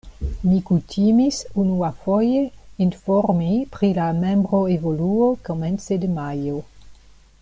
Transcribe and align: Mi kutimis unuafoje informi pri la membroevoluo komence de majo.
Mi 0.43 0.59
kutimis 0.67 1.41
unuafoje 1.63 2.41
informi 2.85 3.51
pri 3.75 3.91
la 3.99 4.09
membroevoluo 4.23 5.29
komence 5.51 6.01
de 6.07 6.11
majo. 6.19 6.57